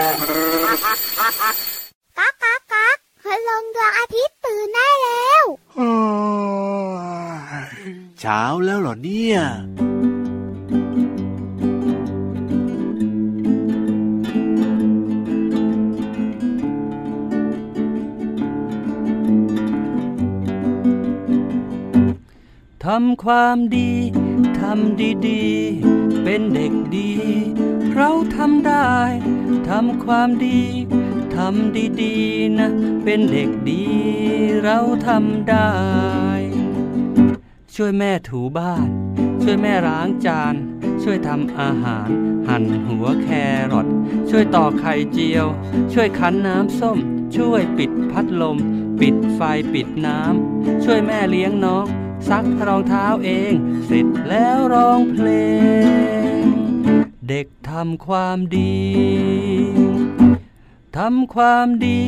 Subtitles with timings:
[0.00, 5.44] ก๊ากก๊ากก๊ากคืลงดวงอาทิตย์ตื่นได้แล้ว
[8.20, 9.38] เช้าแล้วเหรอเนี่ย
[22.84, 23.90] ทำความดี
[24.60, 27.10] ทำดีๆ เป็นเด็กดี
[27.96, 28.92] เราทำได้
[29.68, 30.60] ทำความดี
[31.36, 32.70] ทำดีๆนะ
[33.04, 33.84] เป็นเด็กดี
[34.62, 35.70] เราทำได้
[37.74, 38.88] ช่วยแม่ถูบ้าน
[39.42, 40.54] ช่วยแม่ล้างจาน
[41.02, 42.08] ช่วยทำอาหาร
[42.48, 43.28] หั่นหัวแค
[43.72, 43.86] รอท
[44.30, 45.46] ช่วยต่อไข่เจียว
[45.92, 46.98] ช่วยคั้นน้ำส้ม
[47.36, 48.56] ช่วยปิดพัดลม
[49.00, 49.40] ปิดไฟ
[49.74, 51.86] ปิดน้ำ ช่วยแม่เลี้ยงน้อง
[52.28, 53.52] ซักรองเท้าเอง
[53.86, 55.28] เสร็จแล้วร้องเพล
[56.42, 56.49] ง
[57.34, 58.76] เด็กทำความดี
[60.98, 62.00] ทำความดี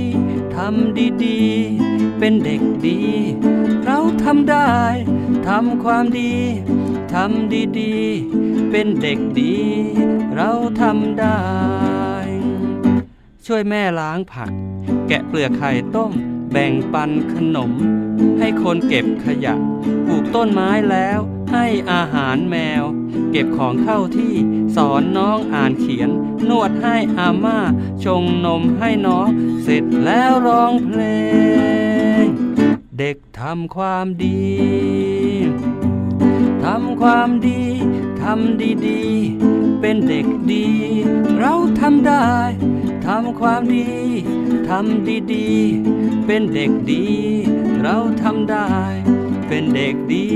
[0.57, 2.99] ทำดีๆ เป็นเด็กดี
[3.85, 4.73] เราทำได้
[5.49, 6.33] ทำความดี
[7.15, 9.57] ทำดีๆ เป็นเด็กดี
[10.37, 11.41] เราทำได้
[13.47, 14.51] ช่วยแม่ล้างผัก
[15.09, 16.13] แกะเปลือกไข่ต้ม
[16.53, 17.73] แบ่งปันขนม
[18.39, 19.55] ให้คนเก็บขยะ
[20.07, 21.19] ปลูกต้นไม้แล้ว
[21.53, 22.85] ให้อาหารแมว
[23.31, 24.35] เก็บของเข้าที่
[24.77, 26.11] สอนน้องอ่านเขียน
[26.49, 27.59] นวดให้อาม่า
[28.05, 29.29] ชงนมให้น้อง
[29.63, 31.03] เสร็จแล้วร้องเพล
[32.23, 32.25] ง
[32.99, 34.43] เด็กทำความดี
[36.65, 37.63] ทำความดี
[38.23, 40.67] ทำดีๆ เป็นเด็กดี
[41.39, 42.29] เราทำได้
[43.07, 43.89] ทำความดี
[44.69, 47.07] ทำดีๆ เป็นเด็กดี
[47.83, 48.69] เราทำได้
[49.49, 50.27] เป็นเด็กดี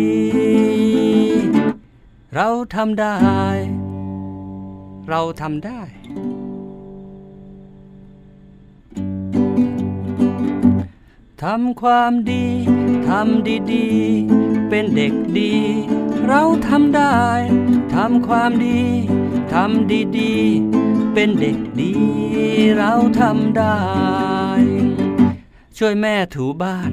[2.35, 3.17] เราทำได้
[5.09, 5.81] เราทำได้
[11.43, 12.47] ทำความดี
[13.09, 15.55] ทำดีๆ เป็นเด็กดี
[16.29, 17.21] เราทำได้
[17.95, 18.83] ทำความดี
[19.55, 21.95] ทำดีๆ เป็นเด็กดี
[22.77, 23.81] เราทำได้
[25.79, 26.91] ช่วยแม่ถูบ้าน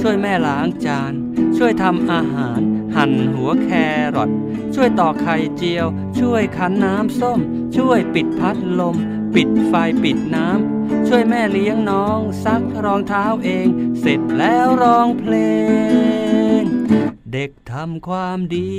[0.00, 1.12] ช่วยแม่ล้างจาน
[1.56, 2.60] ช่วยทำอาหาร
[2.94, 3.70] หั่นหัวแค
[4.16, 4.30] รอท
[4.74, 5.86] ช่วยต่อไข่เจียว
[6.18, 7.40] ช่วยคั้นน้ำส้ม
[7.76, 8.96] ช่วยปิดพัดลม
[9.34, 9.72] ปิดไฟ
[10.02, 13.66] ปิดน้ำ ช่วยแม่เลี้ยงน้อง ซักรองเท้าเอง
[14.00, 15.34] เสร็จแล้วร้องเพล
[16.60, 16.62] ง
[17.32, 18.72] เด็กทำความดี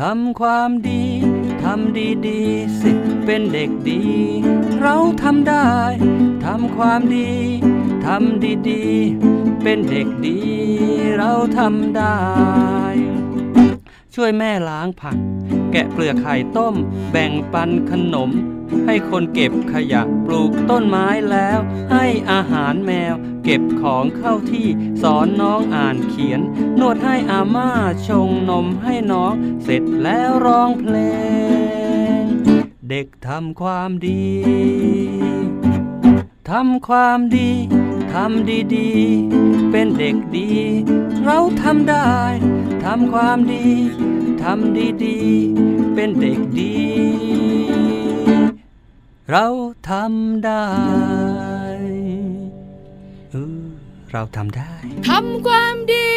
[0.00, 1.04] ทำความดี
[1.62, 2.92] ทำดีๆสิ
[3.24, 4.02] เป็นเด็กดี
[4.80, 5.70] เราทำได้
[6.44, 7.30] ทำความดี
[8.04, 10.38] ทำดีๆ เป็นเด็กดี
[11.16, 12.18] เราทำได้
[14.14, 15.16] ช่วยแม่ล้างผัก
[15.72, 16.74] แกะเปลือกไข่ต้ม
[17.10, 18.30] แบ่งปันขนม
[18.86, 21.58] ให้คนเก็บขยะปลูกต้นไม้แล้ว
[21.92, 24.66] ให้อาหารแมว เก็บของเข้าที่
[25.02, 26.40] สอนน้องอ่านเขียน
[26.80, 27.70] นวดให้อาม่า
[28.08, 29.32] ชงนมให้น้อง
[29.64, 30.96] เสร็จแล้วร้องเพล
[32.20, 32.22] ง
[32.90, 34.24] เด็กทำความดี
[36.50, 37.50] ทำความดี
[38.12, 40.50] ทำดีๆ เป็นเด็กดี
[41.24, 42.12] เราทำได้
[42.84, 43.66] ทำความดี
[44.42, 46.76] ทำดีๆ เป็นเด็กดี
[49.30, 49.46] เรา
[49.88, 50.66] ทำได้
[54.12, 54.72] เราทำได้
[55.08, 56.08] ทำความดี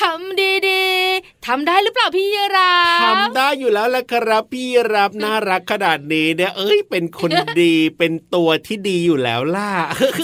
[0.00, 2.72] ทำดีๆทำได้หรือเปล่าพี่ยรา
[3.04, 7.30] ทำได้อยู่แล้วละครับพี่รับน่ารักขนาดนี้เนี่ยเอ้ยเป็นคน
[7.60, 9.70] ดีเป็นตัวที่ดีอยู่แล้วล่ะ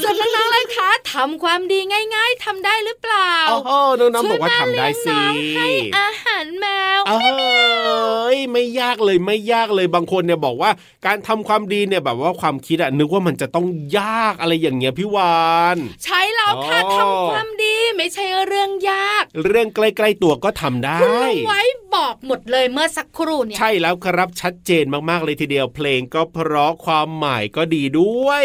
[0.02, 1.78] ส่วนน้องๆเลยคะทำความดี
[2.14, 5.68] ง่าย ๆทำได้หรือเปล่าโอ้โหน้องๆบอกว่าทำได้สิช่วยแม่เลี้ยงน้องให้
[5.98, 6.66] อาหารแม
[6.98, 10.70] วเอ้ยไม่ยากเลยไม่ยากเลยบางคนเนี่ยบอกว่า
[11.06, 13.66] การทำความดีเนี่ยแบบว่าความคิดอะนึกว่ามันจะต้อง
[13.98, 21.62] ยากอะไรอย่างเงี้ยพี่วาน ใช่แล้วค่ะอ๋อทำความดีไม่ใช่เรื่องยาก เรื่องใกล้ๆตัวก็ทำได้คุณลุงไว้
[21.94, 28.44] บอกหมดเลยเมื่อสักครู่เนี่ยใช่แล้วครับชัดเจนมากๆเลยทีเดียวเพลงก็เพราะความหมายก็ดีด้วย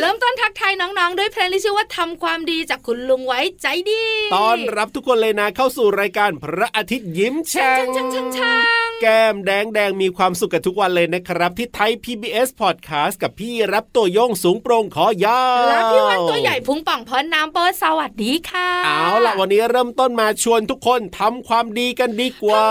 [0.00, 8.54] เริ่มต้นทักทายน้องๆ ด้วยเพลงที่ชื่อว่าทำความดีจากคุณลุงไว้ใจดีต้อนรับทุกคนเลยนะเข้าสู่รายการพระอาทิตย์ยิ้มแฉ่งช่างช่างช่า
[8.86, 22.66] งแก้มแดงแดงมีความสุขกันทุกวันเลยนะครับ ที่ไทย PBS Podcast กับพี่รับตัวโยงสูงโปร่งขอยาวแล้วพี่วันตัวใหญ่พุงป่องพอน้ำเปิดสวัสดีค่ะ เอาล่ะวันนี้เริ่มต้นมาชวนทุกคนทำความดีกันดีกว่า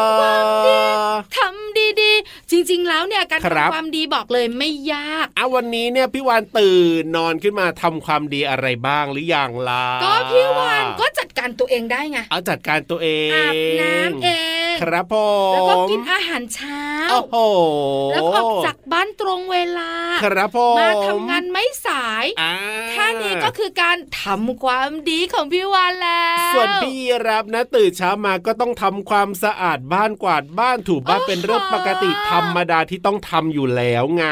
[1.38, 14.39] ทำดีๆ จริง ๆ แล้วเนี่ยการครับทำความดีบอกเลยไม่ยากเอาวันนี้เนี่ยพี่วานตื่นนอนขึ้นมาทำความดีอะไรบ้างหรือยังล่ะก็พี่วานก็จัดการตัวเองได้ไงเอาจัดการตัวเองอาบน้ำเอง
[14.82, 15.16] ครับผ
[15.52, 17.36] มแล้วก็กินอาอาหารเช้าโอ้โห
[18.12, 19.92] แล้วออกจากบ้านตรงเวลา
[20.24, 22.54] ครับผมมาทำงานไม่สายอ่า
[22.92, 26.96] แค่นี้ก็คือการทำความดีของพี่วานแล้ว ส่วนพี่
[27.28, 34.26] รับนะตื่นเช้ามาก็ต้องทำความสะอาดบ้านกวาดบ้านถูบ้านเป็นเรื่องปกติธรรมดาที่ต้องทำอยู่แล้วไง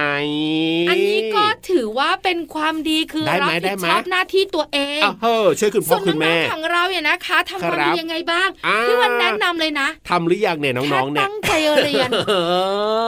[0.89, 11.51] อันนี้ก็ถือว่าเป็นความดีคือได้รับไหมได้ผิดไหมชอบหน้าที่ตัวเองอ้าวเฮ้อช่วยคุณพ่ส่อวนคุณน้แม่องๆของเราเนี่ยนะคะทำความครัดีบยังไงบ้างอ่าพี่วันแนะนำเลยนะทำหรือยังเนี่ยน้องๆแค่เนี่ยตั้งใจ
[11.83, 12.33] เรียนเอ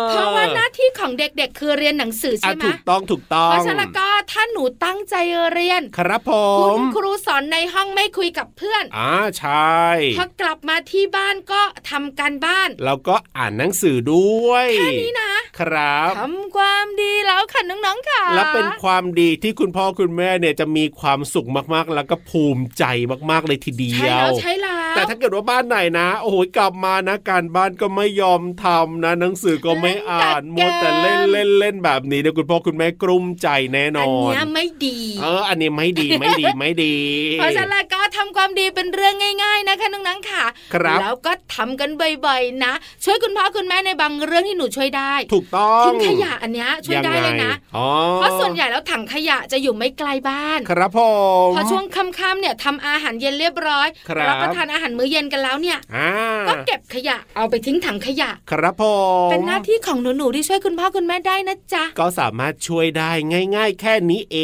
[0.05, 5.15] อเพราะว่าหน้าที่ของเด็กๆ คือเรียนหนังสืออะใช่ไหมถูกต้องถูกต้องเพราะฉะนั้นก็ถ้าหนูตั้งใจ
[5.53, 9.79] เรียน ครับผคุมณครูสอนในห้องไม่คุยกับเพื่อนอ่าใช่
[10.17, 22.83] พอกลับมาที่บ้านก็ทำการบ้าน แล้วก็อ่านหนังสือด้วยแค่นี้นะครับทำความดีแล้วค่ะน้องๆค่ะ และเป็นความดีที่คุณพ่อคุณแม่เนี่ยจะมีความสุขมากๆ แล้วก็ภูมิใจ
[23.31, 36.95] มากๆเลยทีเดีใช่ยแล้ววใช่แล้ว แต่ถ้าเกิดว่าบ้านไหนนะ โอ้โหกลับมานะ การบ้านก็ไม่ยอมทำนะ หนังสือก็ไม่อ่านมัวแต่เล่นเล่นเล่นแบบนี้เดี๋ยวคุณพ่อคุณแม่กลุ้มใจแน่นอัอนนเนี้ยไม่ดี เออ อันนี้ไม่ดีไม่ดีไม่ดี
[37.39, 41.89] เพราะฉะนั้นก็ทำความดีเป็นเรื่องง่าย ๆ นะคะน้องๆค่ะ ครับแล้วก็ทำกัน
[42.25, 42.73] บ่อยๆนะ
[43.05, 50.99] ช่วยคุณพ่อคุณแม่ในบางเรื่องที่หนูช่วยได้ ถูกต้องทิ้งขยะอันเนี้ยช่วยได้เลยนะงงอ๋อเพราะส่วนใหญ่แล้วถังขยะจะอยู่ไม่ไกลบ้าน ครับผ
[51.47, 56.09] มพอช่วงค่ำๆเนี่ยทำอาหารเย็นเรียบร้อยครับรับประทานอาหารมื้อเย็นกันแล้วเนี่ยอ่า
[56.47, 58.83] ก็เก็บขยะเอาไปทิ้งถังขยะ ครับผ
[59.27, 63.11] มเป็นหน้าที่ของหนูๆที่ช่วยคุณพ่อคุณแม่ได้นะจ๊ะก็สามารถช่วยได้
[63.55, 64.37] ง่าย ๆ แค่นี้เอ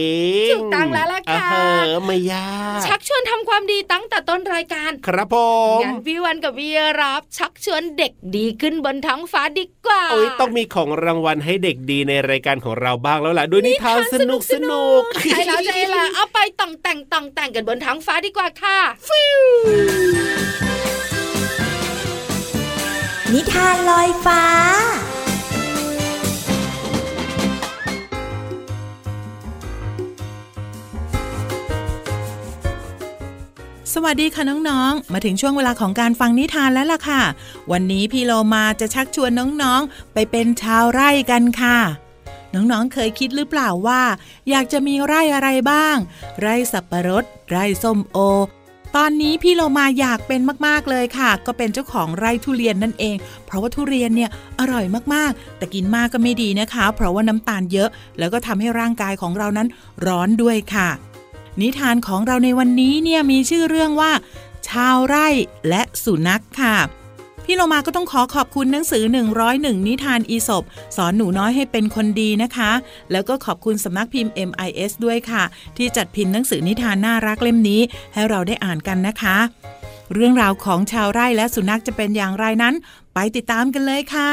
[0.48, 1.58] งถูกต้องแล้วล่ะค่ะอ่าเอ
[1.92, 5.36] อไม่ยากชักชวนทำความดีตั้งแต่ต้นรายการ ครับผ
[5.78, 6.72] มงั้นพี่วันกับพี่
[7.02, 18.78] รับชักชวนเด็กดีขึ้นบนท้องฟ้าดีกว่าโอ้ยต้องมีของรางวัลให้เด็กดีในรายการของเราบ้างแล้วล่ะด้วยนิทานสนุกสนุกใช่แล้วใช่แล้วเอาไปต่องแต่งต่องแต่งกันบนท้องฟ้าดีกว่าค่ะ
[23.34, 24.44] นิทานลอยฟ้า
[33.94, 37.22] สวัสดีค่ะน้องๆ มาถึงช่วงเวลาของการฟังนิทานแล้วล่ะค่ะ
[37.72, 39.32] วันนี้พี่โลมาจะชักชวน
[39.62, 41.80] น้องๆ ไปเป็นชาวไร่กันค่ะ
[42.54, 44.02] น้องๆ เคยคิดหรือเปล่าว่า
[44.50, 45.96] อยากจะมีไร่อะไรบ้าง
[46.42, 48.18] ไร่สับปะรด ไร่ส้มโอ
[49.00, 53.16] ตอนนี้พี่โลมาอยากเป็นมากๆเลยค่ะ ก็เป็นเจ้าของไร่ทุเรียนนั่นเอง
[53.46, 57.90] เพราะว่าทุเรียนเนี่ยอร่อยมากๆ แต่กินมากก็ไม่ดีนะคะ เพราะว่าน้ำตาลเยอะ
[58.20, 59.68] แล้วก็ทำให้ร่างกายของเรานั้น
[60.06, 60.90] ร้อนด้วยค่ะ
[61.62, 64.12] นิทานของเราในวันนี้เนี่ยมีชื่อเรื่องว่า
[64.70, 65.28] ชาวไร่
[65.70, 66.76] และสุนัขค่ะ
[67.46, 69.04] พี่โลมาก็ต้องขอขอบคุณหนังสือ
[69.46, 70.64] 101 นิทานอีสบ
[70.98, 72.72] สอนหนูน้อยให้เป็นคนดีนะคะ
[73.12, 75.44] แล้วก็ขอบคุณสำนักพิมพ์ MIS ด้วยค่ะ
[75.78, 77.82] ที่จัดพิมพ์หนังสือนิทานน่ารักเล่มนี้
[78.14, 79.38] ให้เราได้อ่านกันนะคะ
[80.14, 82.74] เรื่องราวของชาวไร่และสุนัขจะเป็นอย่างไรนั้น
[83.14, 84.32] ไปติดตามกันเลยค่ะ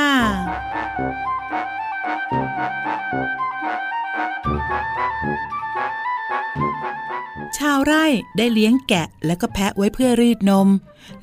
[7.59, 8.05] ชาวไร่
[8.37, 10.69] ได้เลี้ยงแกะและก็แพะไว้เพื่อรีดนม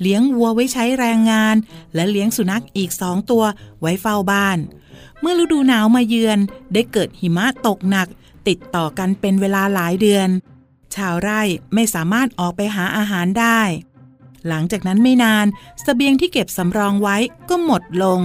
[0.02, 1.56] เลี้ยงวัวไว้ใช้แรงงาน
[1.96, 3.44] และเลี้ยงสุนัขอีกสองตัว
[3.82, 4.58] ไว้เฝ้าบ้าน
[5.20, 6.40] เมื่อฤดูหนาวมาเยือน
[6.74, 8.08] ได้เกิดหิมะตกหนัก
[8.48, 10.30] ติดต่อกันเป็นเวลาหลายเดือน
[10.96, 11.42] ชาวไร่
[11.74, 13.62] ไม่สามารถออกไปหาอาหารได้
[14.48, 15.46] หลังจากนั้นไม่นาน
[15.80, 17.18] สเสบียงที่เก็บสำรองไว้
[17.50, 18.22] ก็หมดลง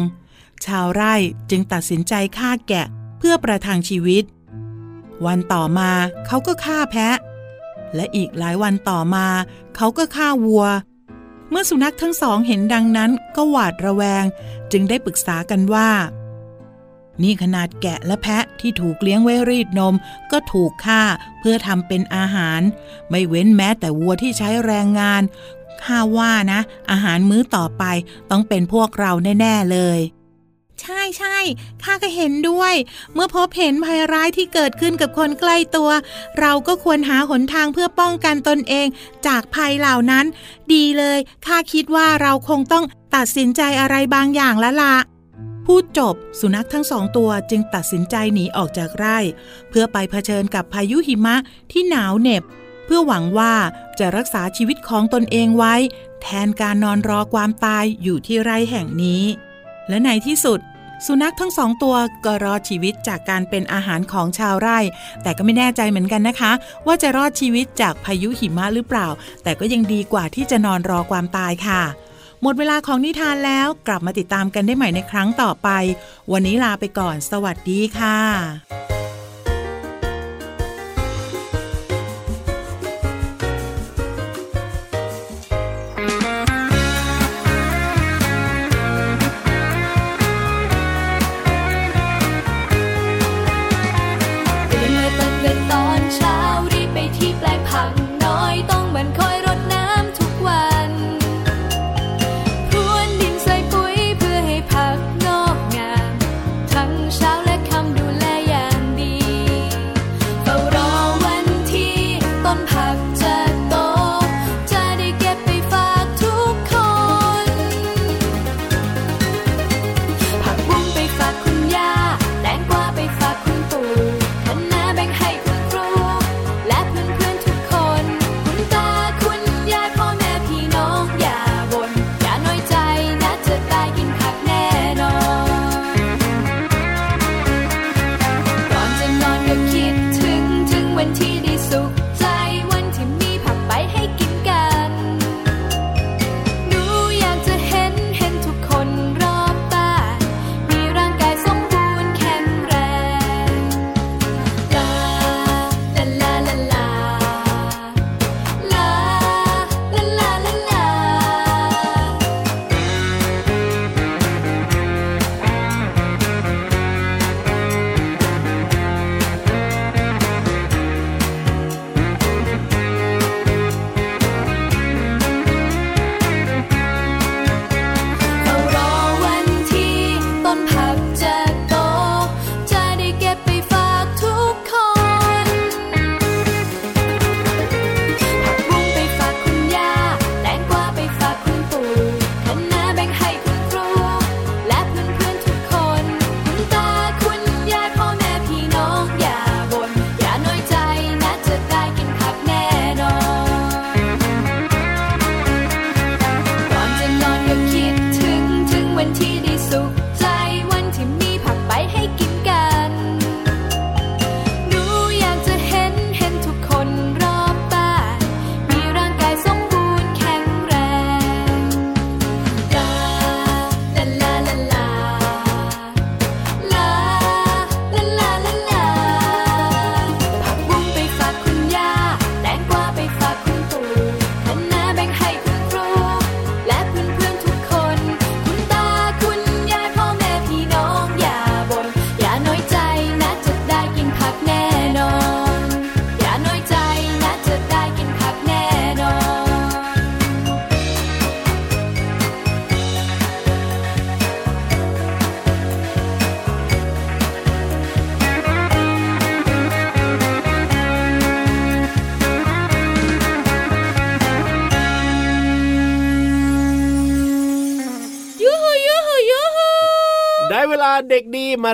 [0.67, 1.15] ชาวไร่
[1.51, 2.87] จึงตัดสินใจฆ่าแกะ
[3.19, 4.25] เพื่อประทังชีวิต
[5.27, 5.91] วันต่อมา
[6.27, 7.17] เขาก็ฆ่าแพะ
[7.97, 9.27] และอีกหลายวันต่อมา
[9.77, 10.65] เขาก็ฆ่าวัว
[11.51, 14.25] เมื่อสุนัขทั้งสองเห็นดังนั้นก็หวาดระแวง
[14.73, 15.91] จึงได้ปรึกษากันว่า
[17.23, 19.95] นี่ขนาดแกะและแพะที่ถูกเลี้ยงไว้รีดนม
[20.33, 21.03] ก็ถูกฆ่า
[21.41, 22.61] เพื่อทำเป็นอาหาร
[23.11, 25.23] ไม่เว้นแม้แต่วัวที่ใช้แรงงาน
[25.83, 26.61] ข้าว่านะ
[26.91, 27.85] อาหารมื้อต่อไป
[28.31, 30.01] ต้องเป็นพวกเราแน่ ๆ เลย
[30.81, 31.37] ใช่ใช่
[31.83, 32.75] ข้าก็เห็นด้วย
[33.15, 35.91] เมื่อพบเห็นภัยร้ายที่เกิดขึ้นกับคนใกล้ตัว
[36.41, 38.87] เราก็ควรหาหนทางเพื่อป้องกันตนเอง
[39.27, 40.25] จากภัยเหล่านั้น
[40.73, 42.85] ดีเลยข้าคิดว่าเราคงต้อง
[43.17, 44.97] ตัดสินใจอะไรบางอย่างแล้วละ
[45.67, 49.19] พูดจบสุนัขทั้งสองตัวจึงตัดสินใจหนีออกจากไร่
[49.71, 51.37] เพื่อไปเผชิญกับพายุหิมะ
[51.73, 52.43] ที่หนาวเหน็บ
[52.85, 53.55] เพื่อหวังว่า
[53.99, 55.75] จะรักษาชีวิตของตนเองไว้
[56.23, 59.25] แทนการนอนรอความตายอยู่ที่ไร่แห่งนี้
[59.89, 60.61] และในที่สุด
[61.07, 64.79] สุนัขทั้งสองตัวก็รอดชีวิตจากการเป็นอาหารของชาวไร่
[65.23, 66.53] แต่ก็ไม่แน่ใจเหมือนกันนะคะ
[66.87, 69.09] ว่าจะรอดชีวิตจากพายุหิมะหรือเปล่า
[69.43, 71.83] แต่ก็ยังดีกว่าที่จะนอนรอความตายค่ะ
[72.43, 75.69] หมดเวลาของนิทานแล้วกลับมาติดตามกันได้ใหม่ในครั้งต่อไป
[76.33, 79.04] วันนี้ลาไปก่อน สวัสดีค่ะ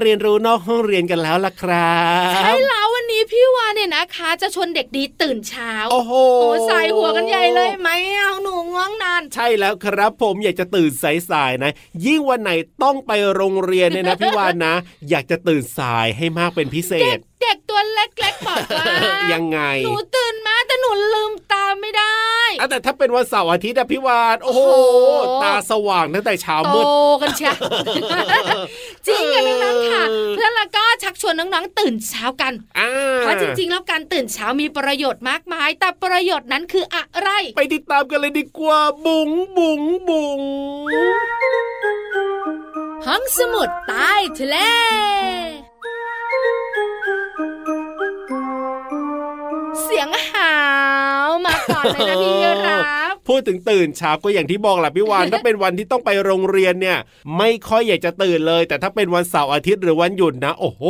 [0.02, 1.98] เรียนรู้นอกห้องเรียนกันแล้วล่ะครั
[2.30, 7.88] บใช่แล้ววันนี้พี่วานเนี่ยนะคะ จะชวนเด็กดีตื่นเช้า โอ้โหโอ้ใส่หัวกันใหญ่เลยไหม
[8.18, 11.70] เอาหนูง่วงนาน ใช่แล้วครับผมอยากจะตื่นสายๆนะ
[12.04, 12.50] ยิ่งวันไหน
[12.82, 14.74] ต้องไปโรงเรียนเนี่ยนะพี่วานนะ
[15.10, 18.84] อยากจะตื่นสายให้มากเป็นพิเศษ เด็กตัวเล็กๆบอกว่า
[19.32, 22.16] ยังไง หนูตื่นมาแต่หนูลืมตาไม่ได้
[22.60, 26.84] อะแต่ถ้าเป็นวันเสาร์อาทิตย์อะพี่วานโอ้โหโอ้โหตาสว่างตั้งแต่เช้าโตมืด
[27.22, 27.56] กันเชียว
[29.06, 40.40] จริงกันน้องๆค่ะเพื่อนแล้วก็ชักชวนน้องๆตื่นเช้ากันอ่าเพราะจริงๆแล้วการตื่นเช้ามีประโยชน์มากมาย แต่ประโยชน์นั้นคืออะไร ไปติดตามกันเลยดีกว่า บุ๋งบุ๋งบุ๋ง
[43.06, 44.56] ห้องสมุดใต้ทะเล
[49.82, 50.54] เสียงหา
[51.26, 52.36] วมาก่อนเลยนะพี่
[52.66, 56.98] รับ พูดถึงตื่นเช้าก็อย่างที่บอกแหละพี่วานถ้าเป็นวันที่ต้องไปโรงเรียนเนี่ย
[57.38, 60.82] ไม่ค่อยอยากจะตื่นเลย แต่ถ้าเป็นวันเสาร์อาทิตย์หรือวันหยุดนะ โอ้โห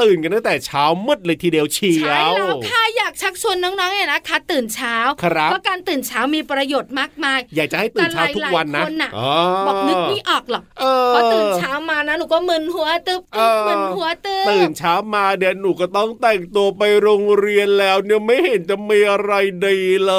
[0.00, 9.32] ตื่นกันตั้งแต่เช้ามืดเลยทีเดียวเชียใช่วแล้วค่ะอยากชักชวนน้องๆเนี่ยนะคะตื่นเช้าครับเพราะการตื่นเช้ามีประโยชน์มากมาย อยากจะให้ตื่นเช้าทุกวันนะแต่หลายๆคนน่ะอ๋อ
[9.66, 19.32] บอกนึกไม่ออกหรอกเออพอตื่นเช้ามานะหนูก็มึนหัวตึ๊บเออมึนหัวตึ๊บตื่นเช้ามาเดี๋ยวหนูก็ต้องแต่งตัวไปโรงเรียนแล้วเนี่ยไม่เห็นจะมีอะไร
[19.66, 20.14] ดีเล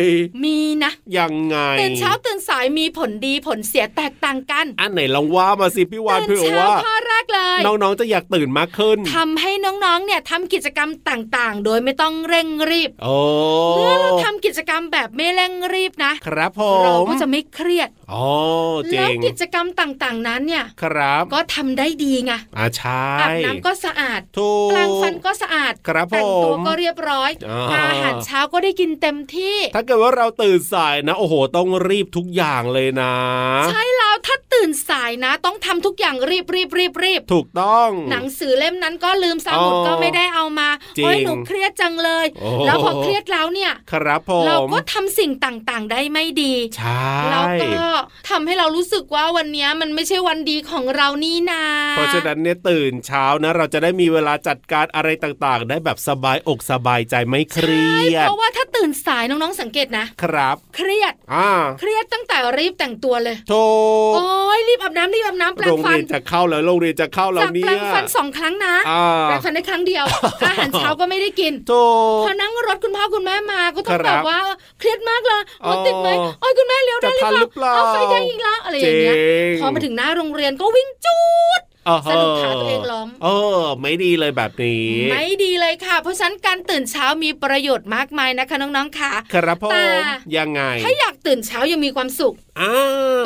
[0.00, 0.02] ย
[0.44, 13.16] มีนะยังไงตื่นเช้าตื่นสายมีผลดีผลเสียแตกต่างกัน อันไหนลองว่ามาสิพี่วานตื่นเพื่อเช้าว่าข้อแรกเลย น้องๆจะอยากตื่นมากขึ้นทำให้น้องๆเนี่ยทำกิจกรรมต่างๆ โดยไม่ต้องเร่งรีบโอ้
[13.76, 18.28] เมื่อเราทำกิจกรรมแบบไม่เร่งรีบนะ ครับผเรามก็จะไม่เครียดอ๋อ
[18.90, 27.30] เจ๋แล้วงกิจกรรมต่างๆนั้นเนี่ยครับ ก็ทำได้ดีไงอ่าใช่อาบน้ำก็สะอาดถูกแปรงฟันก็สะอาดครับแต่งตัวผมก็เรียบร้อย
[27.70, 33.14] อ่าอาหารเช้าก็ได้กินเต็มที่ ถ้าเกิดว่าเราตื่นสายนะ โอ้โห ต้องรีบทุกอย่างเลยนะ
[33.70, 47.86] ใช่แล้ว ถ้าตื่นสายนะ ต้องทำทุกอย่างรีบรีบรีบรีบถูกต้อง หนังสือเล่มนั้นก็ลืมสมุดอ๋อก็ไม่ได้เอามาจริงโอ้ยหนูเครียดจังเลยโอ้แล้วพอเครียดแล้วเนี่ยครับผมเราก็ทำสิ่งต่างๆ ได้ไม่ดีใช่แล้วก็
[48.30, 51.64] ทำให้เรารู้สึกว่าวันเนี้ยมันไม่ใช่วันดีของเรานี่นา
[51.96, 61.50] เพราะฉะนั้นเนี่ยตื่นเช้านะเราจะได้มีเวลาจัดการอะไรต่างๆ ได้แบบสบายอกสบายใจไม่เครียดเพราะว่าถ้าตื่นสายน้องๆสังเกตนะครับ เครียดอ่า
[61.80, 70.04] เครียดตั้งแต่รีบแต่งตัวเลยโทโอ้ยรีบอาบน้ำรีบอาบน้ำแปรโรงงฟัเรีนยนจะเข้าแล้วโรงเรียนจะเข้าแล้วจากเนี่แปรยงฟันสองครั้งนะอ่าแปรงฟันได้ครั้งเดียว
[70.46, 71.72] อาหารเช้าก็ไม่ได้กินโท
[72.24, 74.38] พอนั่งรถคุณพ่อคุณแม่มาก็ต้องครับแบบว่า
[74.78, 76.08] เครียดมากเลยอ๋รอถติดไหม
[76.40, 81.18] โอ้ยคุณแม่เลี้ยวได้จะทันหรือเปล่าเอาไฟแดงอีกแล้วอะไรอย่างเงี้ยจริงพอมาถึงหน้าโรงเรียนก็วิ่งจู
[81.58, 81.69] ดอ่าฮะ
[82.06, 90.04] สรุปขาตัวเองล้มเออ ไม่ดีเลยแบบนี้ ไม่ดีเลยค่ะ เพราะฉะนั้นการตื่นเช้ามีประโยชน์มากมายนะคะน้องๆค่ะครับผแต่ม
[90.36, 92.72] ยังไง ถ้าอยากตื่นเช้ายังมีความสุขอ่า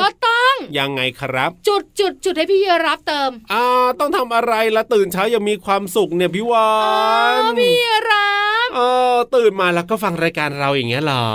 [0.03, 3.63] ก็ต้อง ยังไงครับ จุดจุดจุดให้พี่รับเติม อ่า
[3.99, 7.75] ต้องทำอะไรละตื่นเช้ายังมีความสุขเนี่ยพี่วาอ๋อนพี่
[8.09, 8.29] รั
[8.65, 8.79] บเอ
[9.13, 11.25] อตื่นมาแล้วก็ฟังรายการเราอย่างเงี้ยเหรอ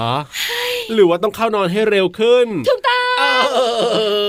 [0.93, 2.90] หรือว่าต้องเข้านอนให้เร็วขึ้นถูกต้องเอ้ย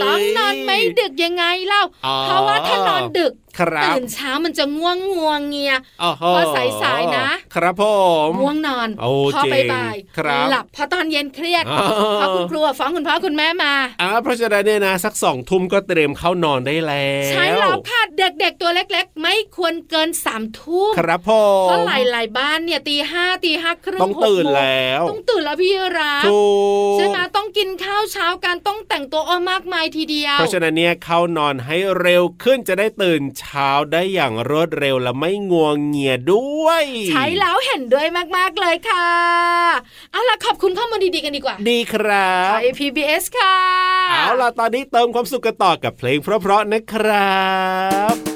[0.04, 3.51] ต้องนอนไม่ดึกยังไงเล่าอ๋อเพราะว่าถ้านอนดึกครับ
[3.86, 6.42] ตื่นเช้ามันจะง่วงงวงเงียอ๋อโหพอ
[6.84, 7.84] สายๆนะ ครับผ
[8.28, 11.88] มง่วงนอนโอ้พอเจ๋งบ่ายครับหลับพอตอนเย็นเครียดอ๋อ
[12.22, 21.30] พอคุณครูฟ้องคุณพ่อคุณแม่มาอ่าเพราะฉะนั้นเนี่ยนะสักสองทุ่มก็เตรียมเข้านอนได้แล้วใช่แล้วค่ะเด็กๆตัวเล็กๆ ไม่ควรเกินสามทุ่มครับผ
[21.68, 26.44] เพราะมหลายๆบ้านเนี่ยตีห้าตีห้าครึ่งต้องหกตื่นโมงแล้วต้องตื่นแล้วพี่รับถู
[26.92, 38.08] กใช่ไหมต้องกินข้าวเช้ากันต้องแต่งตัวอ้อมากมายทีเดียว เพราะฉะนั้นเนี่ยเข้านอนให้เร็วขึ้นจะได้ตื่นเช้าได้อย่างรวดเร็วและไม่งัวงเงียด้วย ใช้แล้วเห็นด้วย
[38.38, 39.10] มาก ๆ เลยค่ะ
[40.12, 43.58] เอาล่ะขอบคุณข้อมูลดี ๆ กันดีกว่า ดีครับไทย PBS ค่ะ
[44.12, 47.42] เอาล่ะตอนนี้เติมความสุขกันต่อกับเพลงเพราะ ๆ นะครั
[48.14, 48.31] บ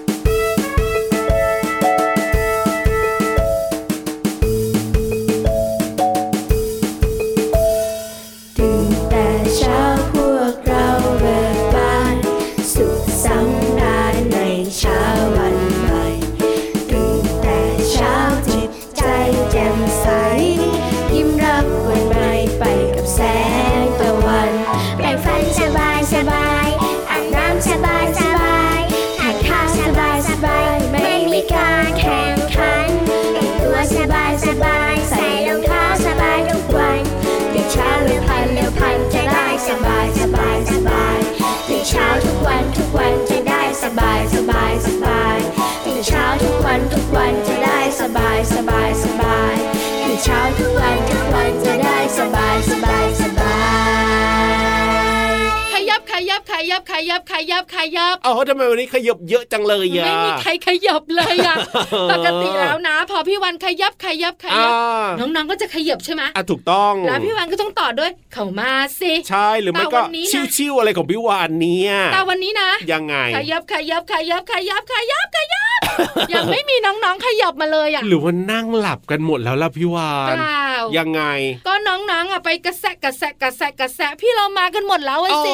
[56.29, 61.55] ยับขยับขยับขยับขยับเอาทำไมวันนี้ขยับเยอะจังเลยอะไม่มีใครขยับเลยอะ
[62.11, 64.71] ปกติแล้วนะ พอพี่วันขยับขยับขอ่ายับ
[65.19, 75.79] น้องๆก็จะขยับใช่ไหมอะถูกต้องแล้วพี่วันก็ต้องต่อด้วย เข้ามาสิใช่หรือไม่แต่ก็วันนี้นะชิวๆอะไรของพี่วานเนี่ยแต่วันนี้นะยังไงขยับขยับขยับขยับขยับขยับ
[76.33, 80.61] ยังไม่มีน้องๆขยับมาเลยอะหรือว่านั่งหลับกันหมดแล้วล่ะพี่วาเปนล่า
[80.97, 81.21] ยังไง
[81.67, 85.53] ก็น้องๆอะไปกระแสะกระแสะกระแสะกระแสะพี่เรามากันหมดแล้วอะโอ้สิ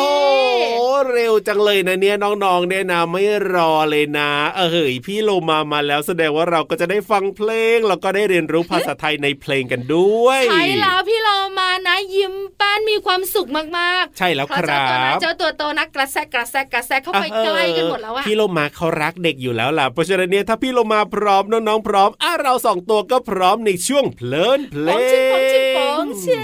[1.13, 26.41] เร็วจังเลยนะเนี่ยน้องๆเนี่ยนะไม่รอเลยนะ เออเฮ้ยพี่โลมามาแล้วแสดงว่าเราก็จะได้ฟังเพลงแล้วก็ได้เรียนรู้ภาษาไทยในเพลงกันด้วยใช่แล้วพี่เรามานะยิ้มแป้นมีความสุขมากๆ ใช่แล้วเพคราะรัเจ้าตัวบนั้นเจ้าตัวโตนักกระแสะกระแสะกระแสะเข้าไปใกล้กันหมดแล้วอะพี่โลมาเขารักเด็กอยู่แล้วล่ะเพราะฉะนั้นเนี่ยถ้าพี่โลมาพร้อมน้องๆพร้อมอะเราสองตัวก็พร้อมในช่วงเพลินเพลปองงชิงปองชิงปองชิง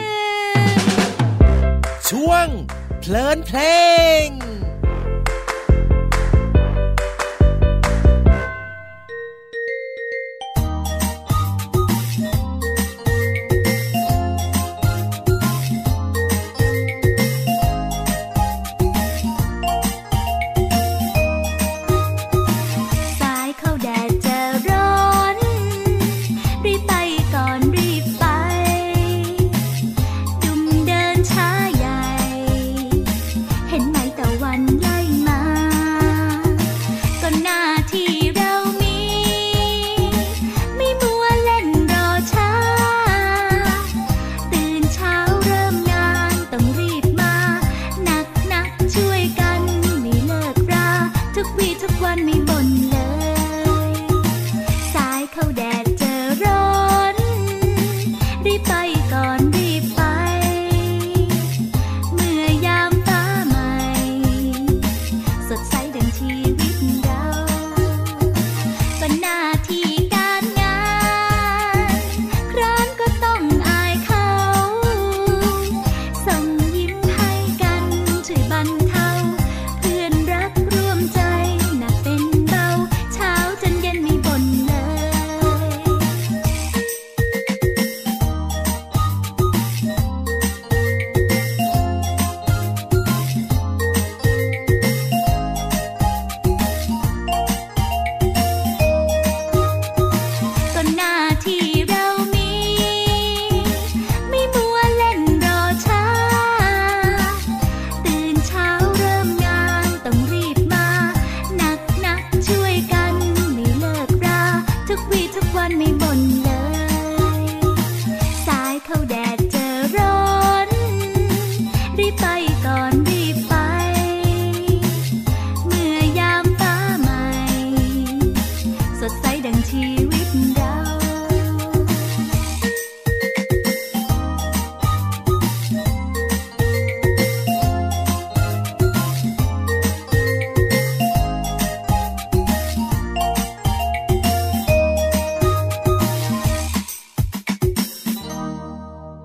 [2.10, 2.48] ช่วง
[2.87, 3.60] เพ ลินเพล
[4.26, 4.57] ง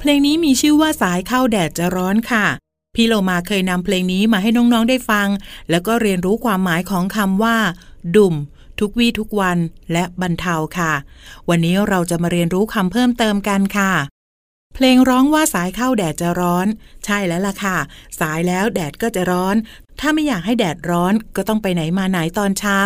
[0.04, 2.46] เพลงนี้มีชื่อว่าสายเข้าแดดจะร้อนค่ะ
[2.94, 5.28] พี่โลมาเคยนำเพลงนี้มาให้น้องๆได้ฟัง
[5.70, 7.56] แล้วก็เรียนรู้ความหมายของคำว่า
[8.16, 8.34] ดุ่ม
[8.80, 9.58] ทุกวี่ทุกวัน
[9.92, 10.92] และบรรเทาค่ะ
[11.48, 13.92] วันนี้เราจะมาเรียนรู้คำเพิ่มเติมกันค่ะ
[14.74, 16.66] เพลงร้องว่าสายเข้าแดดจะร้อน
[17.04, 17.78] ใช่แล้วล่ะค่ะ
[18.20, 19.56] สายแล้วแดดก็จะร้อน
[20.00, 22.78] ถ้าไม่อยากให้แดดร้อนก็ต้องไปไหนมาไหนตอนเช้า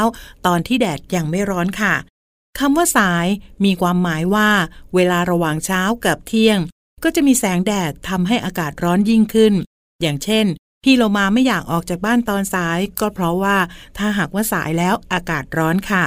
[0.47, 1.95] ตอนที่แดดยังไม่ร้อนค่ะ
[2.59, 3.27] คำว่าสาย
[3.65, 4.49] มีความหมายว่า
[4.95, 6.61] เวลาระหว่างเช้ากับเที่ยง
[7.05, 9.55] ก็จะมีแสงแดดทำให้อากาศร้อนยิ่งขึ้น
[10.03, 10.47] อย่างเช่น
[10.83, 13.57] พี่โลมาไม่อยากออกจากบ้านตอนสาย ก็เพราะว่า
[13.99, 16.05] ถ้าหากว่าสายแล้วอากาศร้อนค่ะ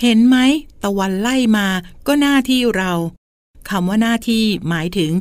[0.00, 0.36] เห็นไหม
[0.82, 1.66] ตะวันไล่มา
[2.06, 2.92] ก็หน้าที่เรา
[3.70, 5.12] คำว่าหน้าที่หมายถึง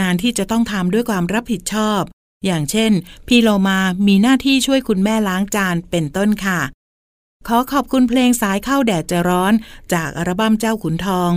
[0.00, 2.00] งานที่จะต้องทำด้วยความรับผิดชอบ
[2.44, 2.92] อย่างเช่น
[3.28, 6.60] พี่โลมามีหน้าที่ช่วยคุณแม่ล้างจานเป็นต้นค่ะ
[7.48, 9.52] ขอขอบคุณเพลงสายเข้าแดดจะร้อน
[9.92, 11.30] จากอัลบั้มเจ้าขุนทอง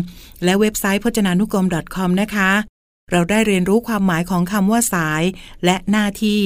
[0.44, 2.52] และเว็บไซต์พจนานุกรม .com นะคะ
[3.12, 5.24] เราได้เรียนรู้ความหมายของคำว่าสาย
[5.66, 6.42] และหน้าที่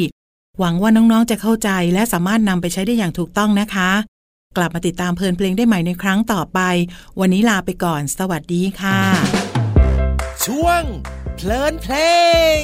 [0.59, 3.91] หวังว่าน้อง ๆ จะเข้าใจและสามารถนำไปใช้ได้อย่างถูกต้องนะคะ
[4.57, 6.59] กลับมาติดตามเพลินเพลงได้ใหม่ในครั้งต่อไป
[7.19, 8.99] วันนี้ลาไปก่อน สวัสดีค่ะ
[10.45, 10.83] ช่วง
[11.35, 11.95] เพลินเพล
[12.59, 12.63] ง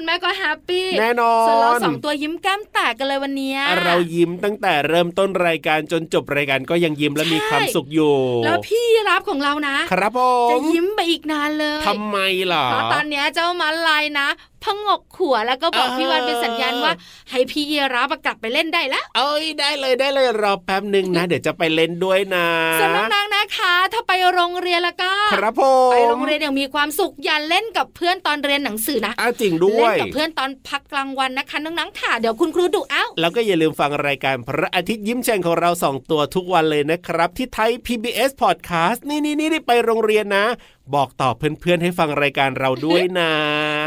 [0.00, 12.18] คุณพ่อคุณแม่ก็แฮปปี้แน่นอส่วนเรานสองตัวยิ้มแก้มแตกกันเลยวันเนี้ยเรายิ้มตั้งแต่เริ่มต้นรายการจนจบรายการก็ยังยิ้มและมีความสุขอยู่ แล้วพี่รับของเรานะ ครับผมจะยิ้มไปอีกนานเลยทำไม
[12.52, 14.28] ล่ะเพราะตอนเนี้ยเจ้ามาลายนะ
[14.64, 16.92] พงกขัวแล้วก็บอกเออพี่วันเป็นสัญญาณว่า
[17.30, 22.46] ให้พี่เยรับกลับไปเล่นได้แล้วเอ้ยได้เลยได้เลยรอแป๊บหนึ่งนะ เดี๋ยวจะไปเล่นด้วยนะ
[22.80, 40.46] ส่วนน้องๆ นะคะถ้าไปโรงเรียนแล้วก็ครับผมไปโรงเรียนอย่างมีความสุขอย่าเล่นกับเพื่อนตอนเรียนหนังสือนะอ้าวจริงด้วเล่นยกับเพื่อนตอนพักกลางวันนะคะน้องๆค่ะเดี๋ยวคุณครูดุเอ้าแล้วก็อย่าลืมฟังรายการพระอาทิตย์ยิ้มแฉ่งของเราสองตัวทุกวันเลยนะครับ ที่ไทย PBS Podcast นี่นี่นี่ไปโรงเรียนนะ
[40.94, 43.32] บอกต่อเพื่อนๆให้ฟังรายการเราด้วยนะ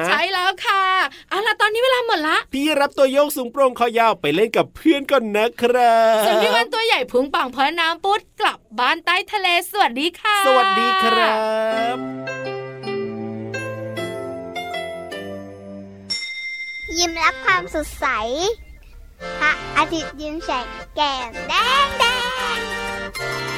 [0.08, 0.84] ใช่แล้วค่ะ
[1.30, 11.34] เอาล่ะตอนนี้เวลาหมดละ พี่รับตัวโยกสูงโปร่งคอยาวไปเล่นกับเพื่อนก่อนนะครับส่วนพี่วันตัวใหญ่พุงป่องเพราะน้ำปุดกลับบ้านใต้ทะเลสวัสดีค่ะ สวัสดีครั
[11.96, 11.98] บ
[16.98, 18.06] ยิ้มรับความสดใส
[19.40, 21.54] พระอาทิตย์ยิ้มแฉกแก้มแด
[21.86, 22.04] งแด
[22.58, 23.53] ง